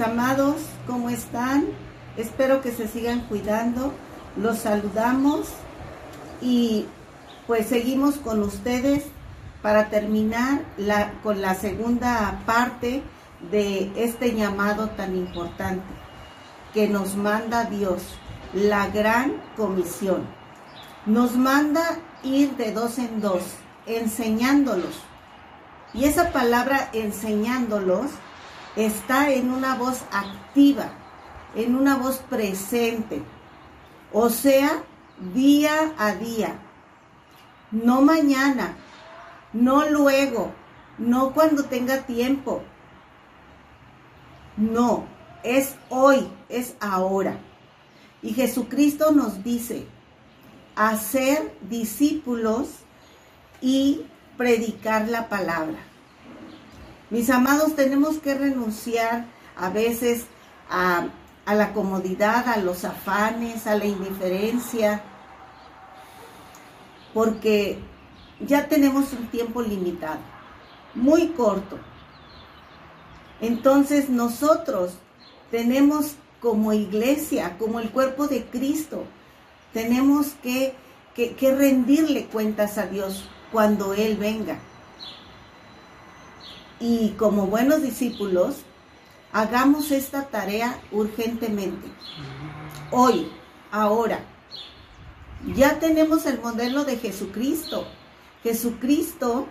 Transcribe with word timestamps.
Amados, 0.00 0.56
¿cómo 0.86 1.10
están? 1.10 1.66
Espero 2.16 2.60
que 2.60 2.70
se 2.70 2.86
sigan 2.86 3.22
cuidando. 3.22 3.92
Los 4.36 4.58
saludamos 4.60 5.48
y 6.40 6.86
pues 7.48 7.66
seguimos 7.66 8.16
con 8.16 8.42
ustedes 8.44 9.04
para 9.60 9.88
terminar 9.88 10.60
con 11.24 11.40
la 11.42 11.56
segunda 11.56 12.40
parte 12.46 13.02
de 13.50 13.90
este 13.96 14.34
llamado 14.34 14.90
tan 14.90 15.16
importante 15.16 15.86
que 16.72 16.86
nos 16.86 17.16
manda 17.16 17.64
Dios, 17.64 18.02
la 18.52 18.86
gran 18.88 19.32
comisión. 19.56 20.26
Nos 21.06 21.36
manda 21.36 21.98
ir 22.22 22.56
de 22.56 22.70
dos 22.70 22.98
en 22.98 23.20
dos, 23.20 23.42
enseñándolos. 23.86 25.00
Y 25.92 26.04
esa 26.04 26.30
palabra 26.30 26.88
enseñándolos 26.92 28.10
está 28.76 29.30
en 29.32 29.50
una 29.50 29.74
voz 29.74 30.02
activa, 30.12 30.90
en 31.54 31.74
una 31.74 31.96
voz 31.96 32.18
presente. 32.18 33.22
O 34.12 34.30
sea, 34.30 34.82
día 35.34 35.92
a 35.98 36.12
día. 36.12 36.58
No 37.70 38.00
mañana, 38.00 38.76
no 39.52 39.88
luego, 39.88 40.52
no 40.96 41.32
cuando 41.32 41.64
tenga 41.64 42.02
tiempo. 42.02 42.62
No, 44.56 45.04
es 45.42 45.76
hoy, 45.88 46.28
es 46.48 46.74
ahora. 46.80 47.38
Y 48.22 48.32
Jesucristo 48.32 49.12
nos 49.12 49.44
dice, 49.44 49.86
hacer 50.74 51.54
discípulos 51.62 52.68
y 53.60 54.02
predicar 54.36 55.08
la 55.08 55.28
palabra. 55.28 55.78
Mis 57.10 57.30
amados, 57.30 57.74
tenemos 57.74 58.18
que 58.18 58.34
renunciar 58.34 59.26
a 59.56 59.70
veces 59.70 60.26
a, 60.68 61.06
la 61.46 61.72
comodidad, 61.72 62.46
a 62.48 62.58
los 62.58 62.84
afanes, 62.84 63.66
a 63.66 63.74
la 63.74 63.86
indiferencia, 63.86 65.02
porque 67.14 67.78
ya 68.40 68.68
tenemos 68.68 69.12
un 69.14 69.26
tiempo 69.28 69.62
limitado, 69.62 70.20
muy 70.94 71.28
corto. 71.28 71.78
Entonces 73.40 74.10
nosotros 74.10 74.92
tenemos 75.50 76.16
como 76.40 76.74
iglesia, 76.74 77.56
como 77.58 77.80
el 77.80 77.90
cuerpo 77.90 78.26
de 78.26 78.44
Cristo, 78.44 79.04
tenemos 79.72 80.28
que, 80.42 80.74
que, 81.14 81.54
rendirle 81.54 82.26
cuentas 82.26 82.78
a 82.78 82.86
Dios 82.86 83.24
cuando 83.50 83.94
Él 83.94 84.16
venga. 84.16 84.58
Y 86.80 87.10
como 87.10 87.46
buenos 87.46 87.82
discípulos, 87.82 88.56
hagamos 89.32 89.90
esta 89.90 90.28
tarea 90.28 90.80
urgentemente. 90.92 91.88
Hoy, 92.90 93.30
ahora. 93.70 94.20
Ya 95.54 95.78
tenemos 95.78 96.26
el 96.26 96.40
modelo 96.40 96.84
de 96.84 96.96
Jesucristo. 96.96 97.86
Jesucristo 98.42 99.46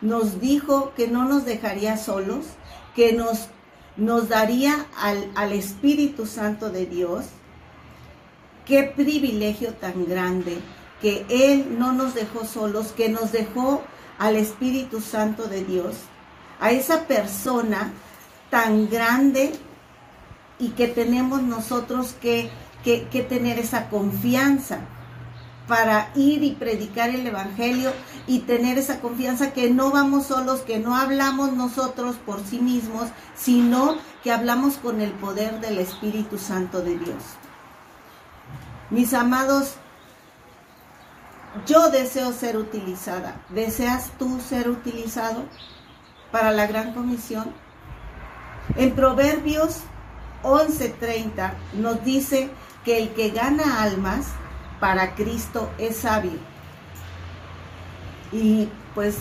nos 0.00 0.40
dijo 0.40 0.92
que 0.96 1.08
no 1.08 1.24
nos 1.24 1.44
dejaría 1.44 1.96
solos, 1.96 2.46
que 2.94 3.12
nos, 3.12 3.48
nos 3.96 4.28
daría 4.28 4.86
al, 5.00 5.30
al 5.34 5.52
Espíritu 5.52 6.26
Santo 6.26 6.70
de 6.70 6.86
Dios. 6.86 7.26
Qué 8.66 8.82
privilegio 8.82 9.74
tan 9.74 10.06
grande 10.06 10.58
que 11.00 11.24
Él 11.28 11.78
no 11.78 11.92
nos 11.92 12.14
dejó 12.14 12.44
solos, 12.44 12.88
que 12.88 13.08
nos 13.08 13.32
dejó 13.32 13.82
al 14.18 14.36
Espíritu 14.36 15.00
Santo 15.00 15.46
de 15.46 15.64
Dios, 15.64 15.94
a 16.60 16.70
esa 16.70 17.06
persona 17.06 17.92
tan 18.50 18.88
grande 18.88 19.52
y 20.58 20.70
que 20.70 20.88
tenemos 20.88 21.42
nosotros 21.42 22.14
que, 22.20 22.50
que, 22.82 23.26
tener 23.28 23.58
esa 23.58 23.88
confianza 23.88 24.80
para 25.68 26.10
ir 26.14 26.42
y 26.42 26.52
predicar 26.52 27.10
el 27.10 27.26
Evangelio 27.26 27.92
y 28.26 28.40
tener 28.40 28.78
esa 28.78 29.00
confianza 29.00 29.52
que 29.52 29.70
no 29.70 29.90
vamos 29.90 30.26
solos, 30.26 30.60
que 30.60 30.78
no 30.78 30.96
hablamos 30.96 31.52
nosotros 31.52 32.16
por 32.16 32.44
sí 32.44 32.58
mismos, 32.58 33.08
sino 33.36 33.96
que 34.24 34.32
hablamos 34.32 34.76
con 34.78 35.00
el 35.00 35.12
poder 35.12 35.60
del 35.60 35.78
Espíritu 35.78 36.38
Santo 36.38 36.80
de 36.80 36.98
Dios. 36.98 37.22
Mis 38.90 39.12
amados, 39.12 39.74
yo 41.66 41.90
deseo 41.90 42.32
ser 42.32 42.56
utilizada. 42.56 43.42
¿Deseas 43.50 44.10
tú 44.18 44.40
ser 44.40 44.70
utilizado 44.70 45.44
para 46.30 46.50
la 46.50 46.66
gran 46.66 46.94
comisión? 46.94 47.52
En 48.76 48.94
Proverbios 48.94 49.80
11:30 50.42 51.52
nos 51.74 52.04
dice 52.04 52.50
que 52.84 52.98
el 52.98 53.10
que 53.10 53.30
gana 53.30 53.82
almas, 53.82 54.26
para 54.80 55.14
Cristo 55.14 55.70
es 55.78 55.98
sabio. 55.98 56.38
Y 58.32 58.68
pues 58.94 59.16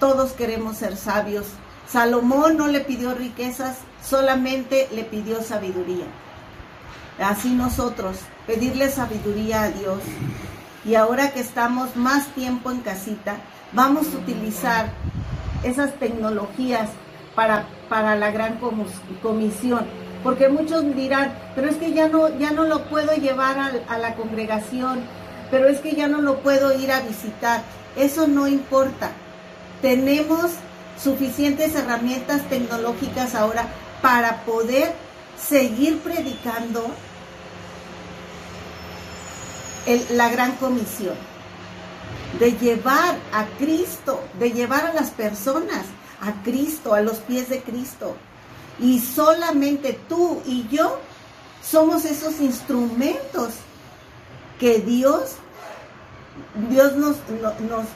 todos 0.00 0.32
queremos 0.32 0.76
ser 0.78 0.96
sabios. 0.96 1.46
Salomón 1.86 2.56
no 2.56 2.68
le 2.68 2.80
pidió 2.80 3.14
riquezas, 3.14 3.78
solamente 4.02 4.88
le 4.92 5.04
pidió 5.04 5.42
sabiduría. 5.42 6.06
Así 7.18 7.50
nosotros, 7.50 8.18
pedirle 8.46 8.90
sabiduría 8.90 9.62
a 9.62 9.70
Dios. 9.70 9.98
Y 10.84 10.94
ahora 10.94 11.32
que 11.32 11.40
estamos 11.40 11.96
más 11.96 12.26
tiempo 12.28 12.70
en 12.70 12.80
casita, 12.80 13.36
vamos 13.72 14.06
a 14.14 14.18
utilizar 14.18 14.90
esas 15.62 15.94
tecnologías 15.94 16.90
para, 17.34 17.66
para 17.88 18.16
la 18.16 18.30
gran 18.30 18.58
comisión 19.22 19.86
porque 20.22 20.48
muchos 20.48 20.84
dirán, 20.94 21.32
pero 21.54 21.68
es 21.68 21.76
que 21.76 21.92
ya 21.92 22.08
no, 22.08 22.36
ya 22.38 22.50
no 22.50 22.64
lo 22.64 22.84
puedo 22.84 23.14
llevar 23.14 23.58
a, 23.58 23.72
a 23.88 23.98
la 23.98 24.14
congregación, 24.14 25.00
pero 25.50 25.68
es 25.68 25.80
que 25.80 25.94
ya 25.94 26.08
no 26.08 26.20
lo 26.20 26.40
puedo 26.40 26.76
ir 26.78 26.90
a 26.90 27.00
visitar. 27.00 27.62
Eso 27.96 28.26
no 28.26 28.48
importa. 28.48 29.12
Tenemos 29.80 30.52
suficientes 31.00 31.74
herramientas 31.74 32.42
tecnológicas 32.48 33.34
ahora 33.34 33.66
para 34.02 34.44
poder 34.44 34.92
seguir 35.38 35.98
predicando 36.00 36.84
la 40.10 40.28
gran 40.28 40.52
comisión, 40.56 41.14
de 42.38 42.52
llevar 42.52 43.16
a 43.32 43.46
Cristo, 43.58 44.22
de 44.38 44.52
llevar 44.52 44.86
a 44.86 44.92
las 44.92 45.10
personas 45.10 45.84
a 46.20 46.32
Cristo, 46.42 46.94
a 46.94 47.00
los 47.00 47.18
pies 47.18 47.48
de 47.48 47.62
Cristo. 47.62 48.16
Y 48.78 49.00
solamente 49.00 49.98
tú 50.08 50.42
y 50.44 50.68
yo 50.68 51.00
somos 51.62 52.04
esos 52.04 52.40
instrumentos 52.40 53.54
que 54.58 54.78
Dios, 54.80 55.36
Dios 56.70 56.94
nos, 56.96 57.16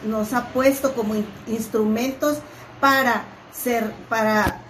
nos, 0.05 0.33
ha 0.33 0.49
puesto 0.49 0.95
como 0.95 1.15
instrumentos 1.47 2.39
para 2.81 3.25
ser, 3.53 3.93
para, 4.09 4.61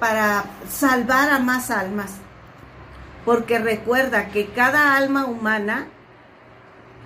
para 0.00 0.44
salvar 0.68 1.30
a 1.30 1.38
más 1.38 1.70
almas. 1.70 2.12
Porque 3.24 3.58
recuerda 3.58 4.28
que 4.28 4.50
cada 4.50 4.96
alma 4.96 5.26
humana 5.26 5.88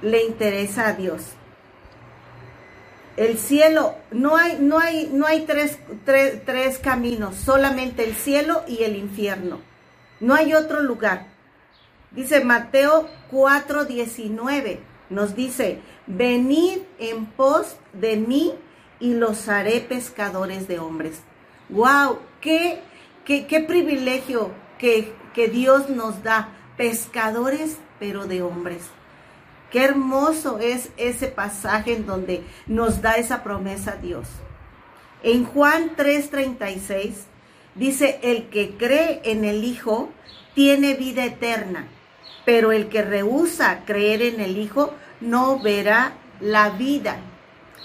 le 0.01 0.25
interesa 0.25 0.89
a 0.89 0.93
Dios 0.93 1.23
el 3.17 3.39
cielo, 3.39 3.95
no 4.11 4.37
hay, 4.37 4.59
no 4.59 4.79
hay, 4.79 5.11
no 5.13 5.27
hay 5.27 5.45
tres, 5.45 5.79
tres, 6.05 6.79
caminos, 6.79 7.37
solamente 7.37 8.05
el 8.05 8.15
cielo 8.15 8.63
y 8.67 8.85
el 8.85 8.97
infierno. 8.97 9.61
No 10.21 10.35
hay 10.35 10.55
otro 10.55 10.81
lugar. 10.81 11.27
Dice 12.11 12.45
Mateo 12.45 13.09
4:19, 13.31 14.79
nos 15.11 15.35
dice, 15.35 15.81
venid 16.07 16.79
en 16.99 17.27
pos 17.27 17.77
de 17.93 18.17
mí 18.17 18.55
y 18.99 19.15
los 19.15 19.49
haré 19.49 19.81
pescadores 19.81 20.69
de 20.69 20.79
hombres. 20.79 21.21
¡Wow! 21.69 22.19
¡Qué, 22.41 22.81
qué, 23.25 23.47
qué 23.47 23.61
privilegio 23.61 24.51
que, 24.79 25.13
que 25.35 25.49
Dios 25.49 25.91
nos 25.91 26.23
da! 26.23 26.49
Pescadores, 26.77 27.77
pero 27.99 28.27
de 28.27 28.43
hombres. 28.43 28.83
Qué 29.73 29.83
hermoso 29.83 30.59
es 30.59 30.91
ese 30.99 31.29
pasaje 31.29 31.95
en 31.95 32.05
donde 32.05 32.45
nos 32.67 33.01
da 33.01 33.15
esa 33.15 33.43
promesa 33.43 33.97
Dios. 33.97 34.29
En 35.23 35.47
Juan 35.47 35.97
3:36 35.97 37.15
dice, 37.75 38.21
el 38.23 38.51
que 38.51 38.77
cree 38.77 39.23
en 39.25 39.47
el 39.47 39.65
Hijo 39.65 40.11
tiene 40.55 40.93
vida 40.93 41.25
eterna, 41.25 41.89
pero 42.45 42.71
el 42.71 42.91
que 42.91 43.01
rehúsa 43.01 43.85
creer 43.87 44.21
en 44.21 44.43
el 44.43 44.59
Hijo 44.59 44.93
no 45.23 45.59
verá 45.59 46.13
la 46.39 46.69
vida, 46.69 47.17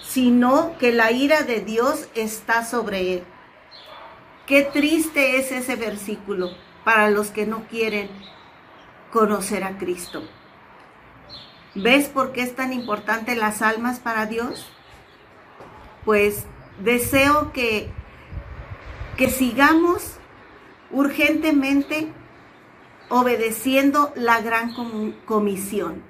sino 0.04 0.78
que 0.80 0.92
la 0.92 1.14
ira 1.14 1.44
de 1.44 1.62
Dios 1.62 2.10
está 2.16 2.66
sobre 2.66 3.14
él. 3.14 3.24
Qué 4.46 4.64
triste 4.64 5.38
es 5.38 5.54
ese 5.54 5.78
versículo 5.78 6.50
para 6.84 7.10
los 7.10 7.30
que 7.30 7.46
no 7.46 7.64
quieren 7.70 8.10
conocer 9.12 9.64
a 9.64 9.78
Cristo. 9.78 10.24
¿Ves 11.84 12.08
por 12.08 12.32
qué 12.32 12.42
es 12.42 12.56
tan 12.56 12.74
importante 12.74 13.36
las 13.36 13.62
almas 13.62 14.00
para 14.00 14.26
Dios? 14.26 14.68
Pues 16.06 16.46
deseo 16.84 17.54
que, 17.54 17.92
que 19.16 19.30
sigamos 19.30 20.18
urgentemente 20.90 22.12
obedeciendo 23.10 24.12
la 24.16 24.42
gran 24.42 24.74
comisión. 25.26 26.02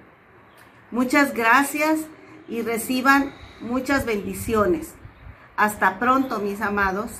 Muchas 0.89 1.33
gracias 1.33 1.99
y 2.47 2.61
reciban 2.61 3.33
muchas 3.59 4.05
bendiciones. 4.05 4.93
Hasta 5.57 5.99
pronto, 5.99 6.39
mis 6.39 6.61
amados. 6.61 7.11